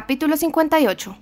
[0.00, 1.16] Capítulo 58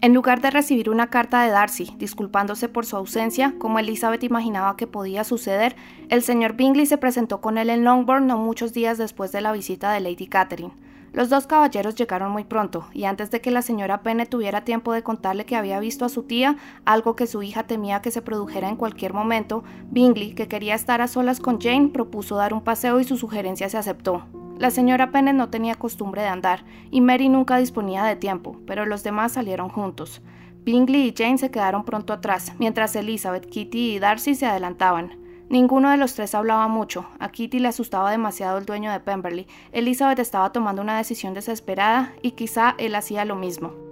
[0.00, 4.78] En lugar de recibir una carta de Darcy disculpándose por su ausencia, como Elizabeth imaginaba
[4.78, 5.76] que podía suceder,
[6.08, 9.52] el señor Bingley se presentó con él en Longbourn no muchos días después de la
[9.52, 10.72] visita de Lady Catherine.
[11.12, 14.94] Los dos caballeros llegaron muy pronto, y antes de que la señora Penne tuviera tiempo
[14.94, 16.56] de contarle que había visto a su tía,
[16.86, 21.02] algo que su hija temía que se produjera en cualquier momento, Bingley, que quería estar
[21.02, 24.39] a solas con Jane, propuso dar un paseo y su sugerencia se aceptó.
[24.60, 28.84] La señora Penne no tenía costumbre de andar, y Mary nunca disponía de tiempo, pero
[28.84, 30.20] los demás salieron juntos.
[30.64, 35.18] Bingley y Jane se quedaron pronto atrás, mientras Elizabeth, Kitty y Darcy se adelantaban.
[35.48, 37.08] Ninguno de los tres hablaba mucho.
[37.20, 39.46] A Kitty le asustaba demasiado el dueño de Pemberley.
[39.72, 43.89] Elizabeth estaba tomando una decisión desesperada y quizá él hacía lo mismo.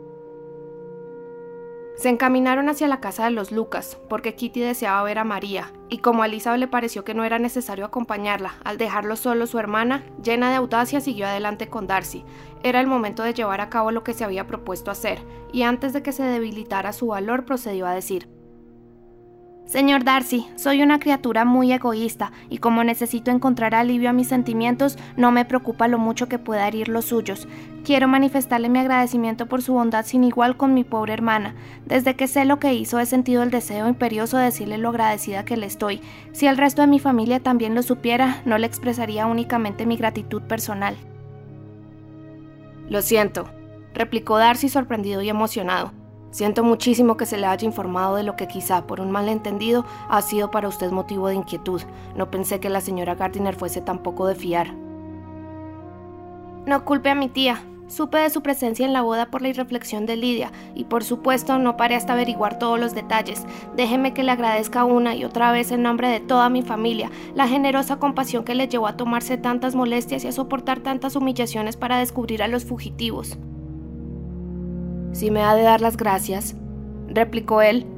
[1.98, 5.98] Se encaminaron hacia la casa de los Lucas, porque Kitty deseaba ver a María, y
[5.98, 10.48] como a le pareció que no era necesario acompañarla, al dejarlo solo su hermana, llena
[10.48, 12.24] de audacia, siguió adelante con Darcy.
[12.62, 15.18] Era el momento de llevar a cabo lo que se había propuesto hacer,
[15.52, 18.37] y antes de que se debilitara su valor procedió a decir
[19.68, 24.96] Señor Darcy, soy una criatura muy egoísta y como necesito encontrar alivio a mis sentimientos,
[25.18, 27.46] no me preocupa lo mucho que pueda herir los suyos.
[27.84, 31.54] Quiero manifestarle mi agradecimiento por su bondad sin igual con mi pobre hermana.
[31.84, 35.44] Desde que sé lo que hizo he sentido el deseo imperioso de decirle lo agradecida
[35.44, 36.00] que le estoy.
[36.32, 40.40] Si el resto de mi familia también lo supiera, no le expresaría únicamente mi gratitud
[40.40, 40.96] personal.
[42.88, 43.50] Lo siento,
[43.92, 45.92] replicó Darcy sorprendido y emocionado.
[46.30, 50.20] Siento muchísimo que se le haya informado de lo que quizá por un malentendido ha
[50.20, 51.80] sido para usted motivo de inquietud.
[52.16, 54.74] No pensé que la señora Gardiner fuese tan poco de fiar.
[56.66, 57.62] No culpe a mi tía.
[57.86, 61.58] Supe de su presencia en la boda por la irreflexión de Lidia, y por supuesto
[61.58, 63.46] no paré hasta averiguar todos los detalles.
[63.76, 67.48] Déjeme que le agradezca una y otra vez en nombre de toda mi familia la
[67.48, 71.98] generosa compasión que le llevó a tomarse tantas molestias y a soportar tantas humillaciones para
[71.98, 73.38] descubrir a los fugitivos.
[75.18, 76.54] Si me ha de dar las gracias,
[77.08, 77.88] replicó él,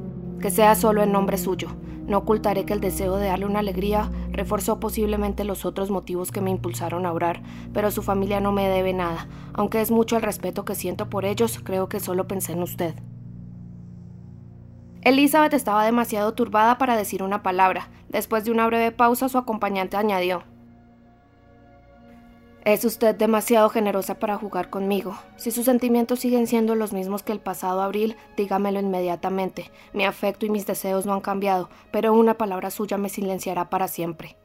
[0.41, 1.67] que sea solo en nombre suyo.
[2.07, 6.41] No ocultaré que el deseo de darle una alegría reforzó posiblemente los otros motivos que
[6.41, 9.27] me impulsaron a orar, pero su familia no me debe nada.
[9.53, 12.95] Aunque es mucho el respeto que siento por ellos, creo que solo pensé en usted.
[15.03, 17.91] Elizabeth estaba demasiado turbada para decir una palabra.
[18.09, 20.41] Después de una breve pausa, su acompañante añadió
[22.63, 25.17] es usted demasiado generosa para jugar conmigo.
[25.35, 29.71] Si sus sentimientos siguen siendo los mismos que el pasado abril, dígamelo inmediatamente.
[29.93, 33.87] Mi afecto y mis deseos no han cambiado, pero una palabra suya me silenciará para
[33.87, 34.37] siempre.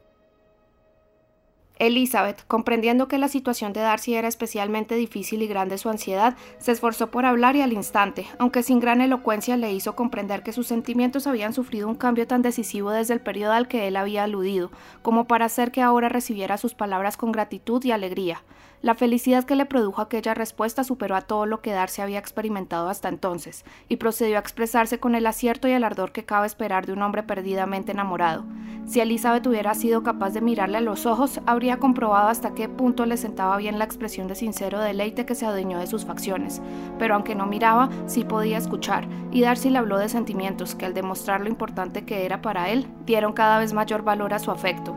[1.79, 6.71] Elizabeth, comprendiendo que la situación de Darcy era especialmente difícil y grande su ansiedad, se
[6.71, 10.67] esforzó por hablar y al instante, aunque sin gran elocuencia, le hizo comprender que sus
[10.67, 14.71] sentimientos habían sufrido un cambio tan decisivo desde el periodo al que él había aludido,
[15.01, 18.43] como para hacer que ahora recibiera sus palabras con gratitud y alegría.
[18.83, 22.89] La felicidad que le produjo aquella respuesta superó a todo lo que Darcy había experimentado
[22.89, 26.85] hasta entonces, y procedió a expresarse con el acierto y el ardor que cabe esperar
[26.85, 28.45] de un hombre perdidamente enamorado.
[28.85, 33.05] Si Elizabeth hubiera sido capaz de mirarle a los ojos, habría comprobado hasta qué punto
[33.05, 36.61] le sentaba bien la expresión de sincero deleite que se adueñó de sus facciones,
[36.97, 40.93] pero aunque no miraba, sí podía escuchar, y Darcy le habló de sentimientos que al
[40.93, 44.95] demostrar lo importante que era para él, dieron cada vez mayor valor a su afecto.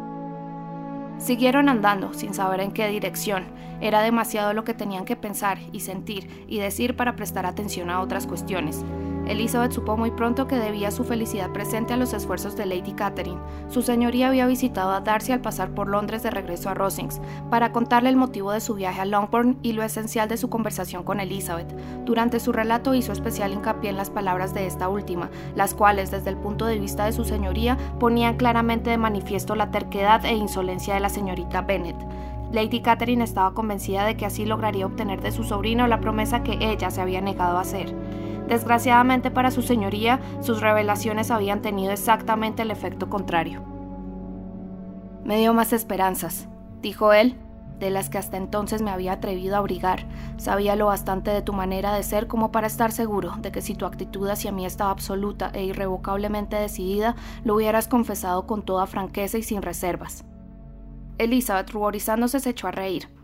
[1.19, 3.45] Siguieron andando, sin saber en qué dirección.
[3.83, 8.01] Era demasiado lo que tenían que pensar y sentir y decir para prestar atención a
[8.01, 8.85] otras cuestiones.
[9.31, 13.41] Elizabeth supo muy pronto que debía su felicidad presente a los esfuerzos de Lady Catherine.
[13.69, 17.71] Su señoría había visitado a Darcy al pasar por Londres de regreso a Rosings para
[17.71, 21.21] contarle el motivo de su viaje a Longbourn y lo esencial de su conversación con
[21.21, 21.73] Elizabeth.
[22.05, 26.31] Durante su relato hizo especial hincapié en las palabras de esta última, las cuales, desde
[26.31, 30.95] el punto de vista de su señoría, ponían claramente de manifiesto la terquedad e insolencia
[30.95, 31.97] de la señorita Bennet.
[32.53, 36.59] Lady Catherine estaba convencida de que así lograría obtener de su sobrino la promesa que
[36.61, 37.95] ella se había negado a hacer.
[38.51, 43.63] Desgraciadamente para su señoría, sus revelaciones habían tenido exactamente el efecto contrario.
[45.23, 46.49] Me dio más esperanzas,
[46.83, 47.37] dijo él,
[47.79, 50.05] de las que hasta entonces me había atrevido a abrigar.
[50.37, 53.77] Sabía lo bastante de tu manera de ser como para estar seguro de que si
[53.77, 57.15] tu actitud hacia mí estaba absoluta e irrevocablemente decidida,
[57.45, 60.25] lo hubieras confesado con toda franqueza y sin reservas.
[61.19, 63.20] Elizabeth, ruborizándose, se echó a reír.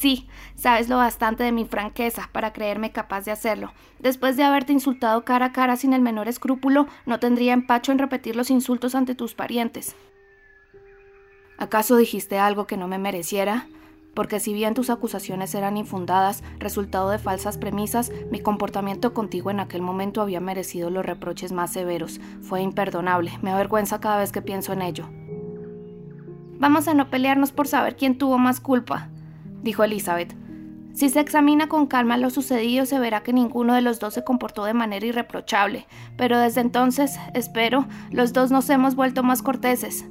[0.00, 3.74] Sí, sabes lo bastante de mi franqueza para creerme capaz de hacerlo.
[3.98, 7.98] Después de haberte insultado cara a cara sin el menor escrúpulo, no tendría empacho en
[7.98, 9.94] repetir los insultos ante tus parientes.
[11.58, 13.68] ¿Acaso dijiste algo que no me mereciera?
[14.14, 19.60] Porque si bien tus acusaciones eran infundadas, resultado de falsas premisas, mi comportamiento contigo en
[19.60, 22.22] aquel momento había merecido los reproches más severos.
[22.40, 23.38] Fue imperdonable.
[23.42, 25.10] Me avergüenza cada vez que pienso en ello.
[26.58, 29.10] Vamos a no pelearnos por saber quién tuvo más culpa
[29.62, 30.34] dijo Elizabeth.
[30.92, 34.24] Si se examina con calma lo sucedido, se verá que ninguno de los dos se
[34.24, 35.86] comportó de manera irreprochable,
[36.16, 40.04] pero desde entonces, espero, los dos nos hemos vuelto más corteses.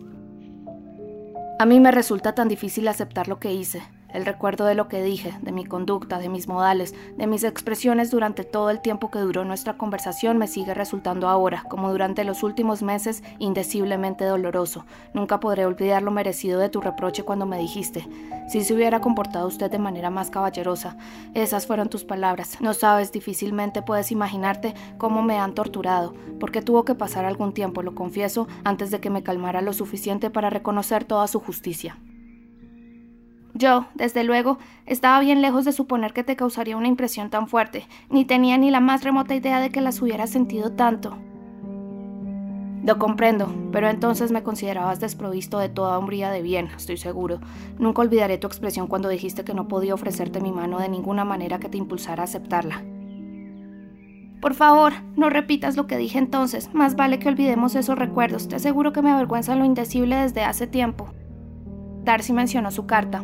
[1.59, 3.81] A mí me resulta tan difícil aceptar lo que hice,
[4.13, 8.11] el recuerdo de lo que dije, de mi conducta, de mis modales, de mis expresiones
[8.11, 12.43] durante todo el tiempo que duró nuestra conversación me sigue resultando ahora, como durante los
[12.43, 14.85] últimos meses, indeciblemente doloroso.
[15.13, 18.07] Nunca podré olvidar lo merecido de tu reproche cuando me dijiste,
[18.47, 20.97] si se hubiera comportado usted de manera más caballerosa.
[21.35, 22.59] Esas fueron tus palabras.
[22.61, 27.83] No sabes, difícilmente puedes imaginarte cómo me han torturado, porque tuvo que pasar algún tiempo,
[27.83, 31.97] lo confieso, antes de que me calmara lo suficiente para reconocer toda su justicia.
[33.59, 37.85] Yo, desde luego, estaba bien lejos de suponer que te causaría una impresión tan fuerte,
[38.09, 41.17] ni tenía ni la más remota idea de que las hubieras sentido tanto.
[42.85, 47.41] Lo comprendo, pero entonces me considerabas desprovisto de toda hombría de bien, estoy seguro.
[47.77, 51.59] Nunca olvidaré tu expresión cuando dijiste que no podía ofrecerte mi mano de ninguna manera
[51.59, 52.81] que te impulsara a aceptarla.
[54.39, 58.55] Por favor, no repitas lo que dije entonces, más vale que olvidemos esos recuerdos, te
[58.55, 61.09] aseguro que me avergüenza lo indecible desde hace tiempo.
[62.05, 63.21] Darcy mencionó su carta,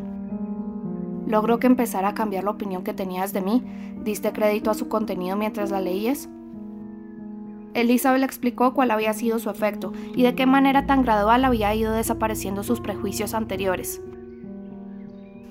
[1.28, 3.64] logró que empezara a cambiar la opinión que tenías de mí?
[4.04, 6.30] ¿Diste crédito a su contenido mientras la leías?
[7.74, 11.76] Elizabeth le explicó cuál había sido su efecto y de qué manera tan gradual había
[11.76, 14.02] ido desapareciendo sus prejuicios anteriores.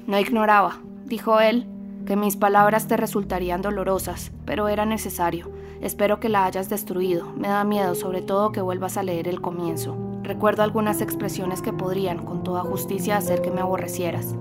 [0.06, 1.66] No ignoraba, dijo él,
[2.06, 5.50] que mis palabras te resultarían dolorosas, pero era necesario.
[5.80, 7.32] Espero que la hayas destruido.
[7.36, 9.96] Me da miedo, sobre todo, que vuelvas a leer el comienzo.
[10.22, 14.34] Recuerdo algunas expresiones que podrían, con toda justicia, hacer que me aborrecieras.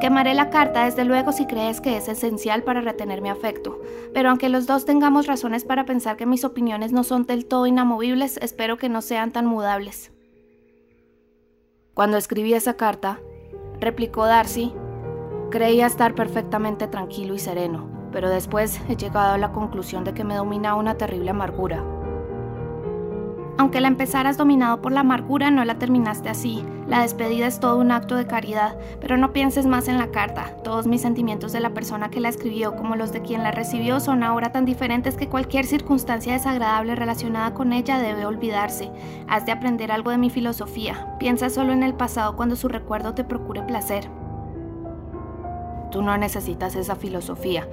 [0.00, 3.80] Quemaré la carta desde luego si crees que es esencial para retener mi afecto,
[4.14, 7.66] pero aunque los dos tengamos razones para pensar que mis opiniones no son del todo
[7.66, 10.12] inamovibles, espero que no sean tan mudables.
[11.94, 13.18] Cuando escribí esa carta,
[13.80, 14.72] replicó Darcy,
[15.50, 20.22] creía estar perfectamente tranquilo y sereno, pero después he llegado a la conclusión de que
[20.22, 21.97] me domina una terrible amargura.
[23.58, 26.64] Aunque la empezaras dominado por la amargura, no la terminaste así.
[26.86, 30.56] La despedida es todo un acto de caridad, pero no pienses más en la carta.
[30.62, 33.98] Todos mis sentimientos de la persona que la escribió como los de quien la recibió
[33.98, 38.92] son ahora tan diferentes que cualquier circunstancia desagradable relacionada con ella debe olvidarse.
[39.26, 41.16] Has de aprender algo de mi filosofía.
[41.18, 44.08] Piensa solo en el pasado cuando su recuerdo te procure placer.
[45.90, 47.66] Tú no necesitas esa filosofía.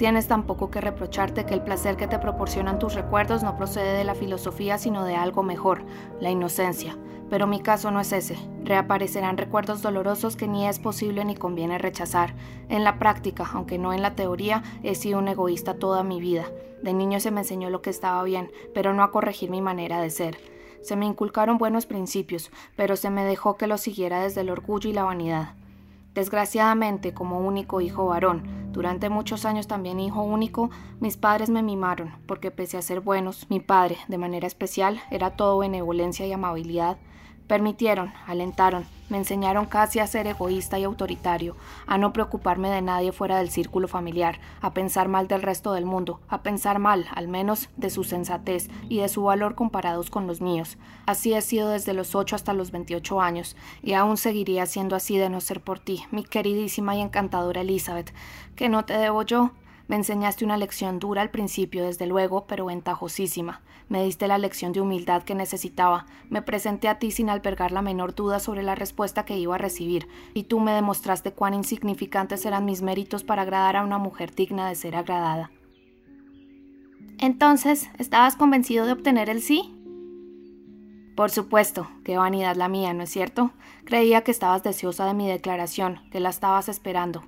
[0.00, 4.04] Tienes tampoco que reprocharte que el placer que te proporcionan tus recuerdos no procede de
[4.04, 5.84] la filosofía, sino de algo mejor,
[6.20, 6.96] la inocencia.
[7.28, 8.38] Pero mi caso no es ese.
[8.64, 12.34] Reaparecerán recuerdos dolorosos que ni es posible ni conviene rechazar.
[12.70, 16.46] En la práctica, aunque no en la teoría, he sido un egoísta toda mi vida.
[16.82, 20.00] De niño se me enseñó lo que estaba bien, pero no a corregir mi manera
[20.00, 20.38] de ser.
[20.80, 24.88] Se me inculcaron buenos principios, pero se me dejó que los siguiera desde el orgullo
[24.88, 25.59] y la vanidad.
[26.14, 30.70] Desgraciadamente, como único hijo varón, durante muchos años también hijo único,
[31.00, 35.36] mis padres me mimaron, porque pese a ser buenos, mi padre, de manera especial, era
[35.36, 36.98] todo benevolencia y amabilidad,
[37.50, 41.56] Permitieron, alentaron, me enseñaron casi a ser egoísta y autoritario,
[41.88, 45.84] a no preocuparme de nadie fuera del círculo familiar, a pensar mal del resto del
[45.84, 50.28] mundo, a pensar mal, al menos, de su sensatez y de su valor comparados con
[50.28, 50.78] los míos.
[51.06, 55.18] Así he sido desde los ocho hasta los veintiocho años, y aún seguiría siendo así
[55.18, 58.14] de no ser por ti, mi queridísima y encantadora Elizabeth.
[58.54, 59.50] ¿Que no te debo yo?
[59.90, 63.60] Me enseñaste una lección dura al principio, desde luego, pero ventajosísima.
[63.88, 66.06] Me diste la lección de humildad que necesitaba.
[66.28, 69.58] Me presenté a ti sin albergar la menor duda sobre la respuesta que iba a
[69.58, 74.32] recibir, y tú me demostraste cuán insignificantes eran mis méritos para agradar a una mujer
[74.32, 75.50] digna de ser agradada.
[77.18, 79.76] Entonces, ¿estabas convencido de obtener el sí?
[81.16, 83.50] Por supuesto, qué vanidad la mía, ¿no es cierto?
[83.84, 87.24] Creía que estabas deseosa de mi declaración, que la estabas esperando.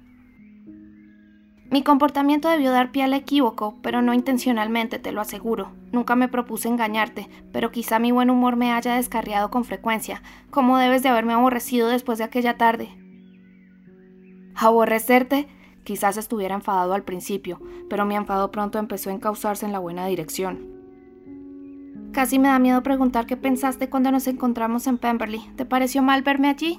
[1.73, 5.73] Mi comportamiento debió dar pie al equívoco, pero no intencionalmente, te lo aseguro.
[5.91, 10.77] Nunca me propuse engañarte, pero quizá mi buen humor me haya descarriado con frecuencia, como
[10.77, 12.91] debes de haberme aborrecido después de aquella tarde.
[14.55, 15.49] ¿Aborrecerte?
[15.83, 20.05] Quizás estuviera enfadado al principio, pero mi enfado pronto empezó a encauzarse en la buena
[20.05, 20.69] dirección.
[22.13, 25.41] Casi me da miedo preguntar qué pensaste cuando nos encontramos en Pemberley.
[25.57, 26.79] ¿Te pareció mal verme allí?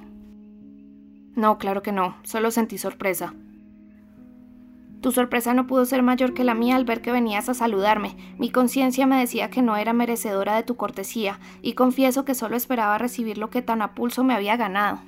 [1.33, 3.33] No, claro que no, solo sentí sorpresa.
[5.03, 8.15] Tu sorpresa no pudo ser mayor que la mía al ver que venías a saludarme.
[8.37, 12.55] Mi conciencia me decía que no era merecedora de tu cortesía, y confieso que solo
[12.55, 15.01] esperaba recibir lo que tan a pulso me había ganado.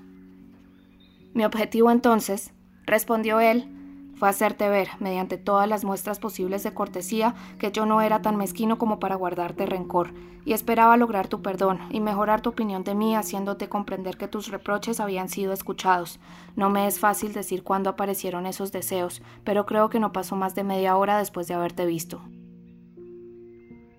[1.34, 2.52] Mi objetivo entonces,
[2.86, 3.70] respondió él,
[4.16, 8.38] fue hacerte ver, mediante todas las muestras posibles de cortesía, que yo no era tan
[8.38, 10.14] mezquino como para guardarte rencor,
[10.46, 14.50] y esperaba lograr tu perdón y mejorar tu opinión de mí, haciéndote comprender que tus
[14.50, 16.20] reproches habían sido escuchados.
[16.56, 20.56] No me es fácil decir cuándo aparecieron esos deseos, pero creo que no pasó más
[20.56, 22.22] de media hora después de haberte visto.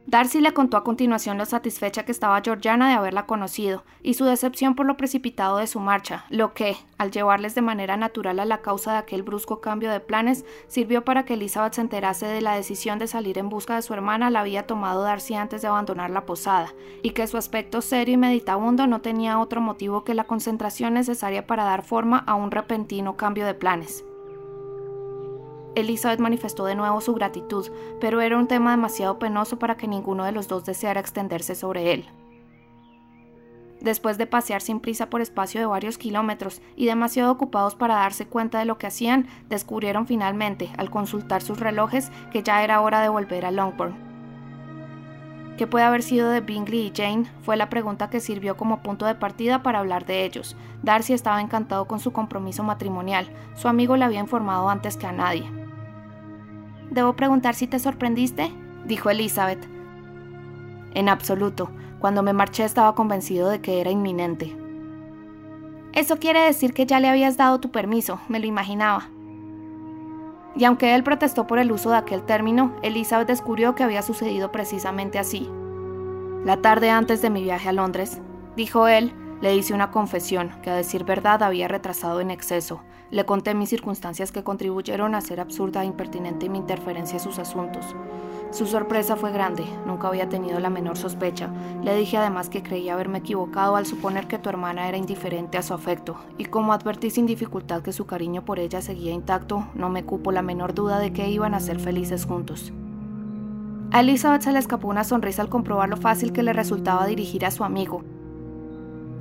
[0.08, 4.24] Darcy le contó a continuación lo satisfecha que estaba Georgiana de haberla conocido y su
[4.24, 8.44] decepción por lo precipitado de su marcha, lo que, al llevarles de manera natural a
[8.44, 12.40] la causa de aquel brusco cambio de planes, sirvió para que Elizabeth se enterase de
[12.40, 15.68] la decisión de salir en busca de su hermana la había tomado Darcy antes de
[15.68, 16.72] abandonar la posada,
[17.02, 21.48] y que su aspecto serio y meditabundo no tenía otro motivo que la concentración necesaria
[21.48, 24.04] para dar forma a un repentino cambio de planes.
[25.76, 30.24] Elizabeth manifestó de nuevo su gratitud, pero era un tema demasiado penoso para que ninguno
[30.24, 32.08] de los dos deseara extenderse sobre él.
[33.80, 38.26] Después de pasear sin prisa por espacio de varios kilómetros y demasiado ocupados para darse
[38.26, 43.02] cuenta de lo que hacían, descubrieron finalmente, al consultar sus relojes, que ya era hora
[43.02, 44.06] de volver a Longbourn.
[45.58, 47.30] ¿Qué puede haber sido de Bingley y Jane?
[47.42, 50.56] Fue la pregunta que sirvió como punto de partida para hablar de ellos.
[50.82, 53.28] Darcy estaba encantado con su compromiso matrimonial.
[53.54, 55.65] Su amigo le había informado antes que a nadie.
[56.90, 58.52] ¿Debo preguntar si te sorprendiste?
[58.84, 59.66] dijo Elizabeth.
[60.94, 61.70] En absoluto.
[61.98, 64.56] Cuando me marché estaba convencido de que era inminente.
[65.92, 69.08] Eso quiere decir que ya le habías dado tu permiso, me lo imaginaba.
[70.54, 74.52] Y aunque él protestó por el uso de aquel término, Elizabeth descubrió que había sucedido
[74.52, 75.50] precisamente así.
[76.44, 78.20] La tarde antes de mi viaje a Londres,
[78.56, 82.80] dijo él, le hice una confesión que a decir verdad había retrasado en exceso.
[83.10, 87.38] Le conté mis circunstancias que contribuyeron a ser absurda e impertinente mi interferencia en sus
[87.38, 87.94] asuntos.
[88.50, 91.50] Su sorpresa fue grande, nunca había tenido la menor sospecha.
[91.82, 95.62] Le dije además que creía haberme equivocado al suponer que tu hermana era indiferente a
[95.62, 99.90] su afecto, y como advertí sin dificultad que su cariño por ella seguía intacto, no
[99.90, 102.72] me cupo la menor duda de que iban a ser felices juntos.
[103.92, 107.44] A Elizabeth se le escapó una sonrisa al comprobar lo fácil que le resultaba dirigir
[107.44, 108.02] a su amigo,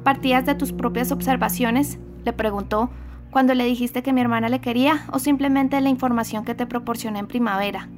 [0.05, 1.97] ¿Partías de tus propias observaciones?
[2.23, 2.91] le preguntó,
[3.31, 6.67] cuando le dijiste que mi hermana le quería o simplemente de la información que te
[6.67, 7.89] proporcioné en primavera.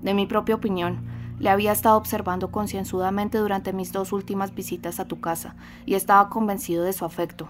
[0.00, 1.04] De mi propia opinión,
[1.40, 5.56] le había estado observando concienzudamente durante mis dos últimas visitas a tu casa
[5.86, 7.48] y estaba convencido de su afecto.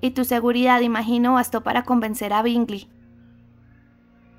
[0.00, 2.88] Y tu seguridad, imagino, bastó para convencer a Bingley.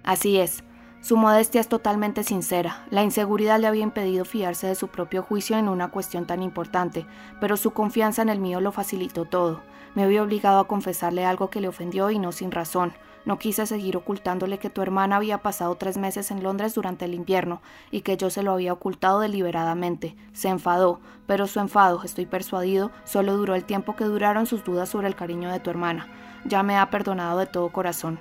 [0.06, 0.64] Así es,
[1.02, 2.86] su modestia es totalmente sincera.
[2.90, 7.06] La inseguridad le había impedido fiarse de su propio juicio en una cuestión tan importante,
[7.40, 9.62] pero su confianza en el mío lo facilitó todo.
[9.96, 12.94] Me había obligado a confesarle algo que le ofendió y no sin razón.
[13.26, 17.14] No quise seguir ocultándole que tu hermana había pasado tres meses en Londres durante el
[17.14, 17.62] invierno
[17.92, 20.16] y que yo se lo había ocultado deliberadamente.
[20.34, 24.90] Se enfadó, pero su enfado, estoy persuadido, solo duró el tiempo que duraron sus dudas
[24.90, 26.08] sobre el cariño de tu hermana.
[26.46, 28.20] Ya me ha perdonado de todo corazón.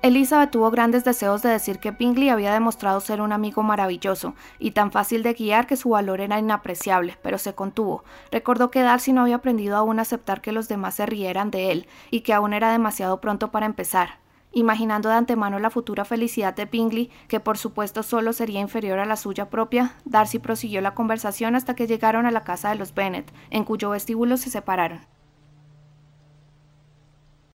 [0.00, 4.70] Elizabeth tuvo grandes deseos de decir que Bingley había demostrado ser un amigo maravilloso y
[4.70, 8.04] tan fácil de guiar que su valor era inapreciable, pero se contuvo.
[8.30, 11.72] Recordó que Darcy no había aprendido aún a aceptar que los demás se rieran de
[11.72, 14.20] él y que aún era demasiado pronto para empezar.
[14.52, 19.04] Imaginando de antemano la futura felicidad de Bingley, que por supuesto solo sería inferior a
[19.04, 22.94] la suya propia, Darcy prosiguió la conversación hasta que llegaron a la casa de los
[22.94, 25.00] Bennet, en cuyo vestíbulo se separaron.